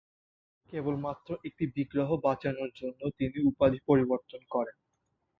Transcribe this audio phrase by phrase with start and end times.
[0.69, 4.77] কেবলমাত্র এই বিগ্রহটি বাঁচানোর জন্য তিনি তার উপাধি পরিবর্তন করেন।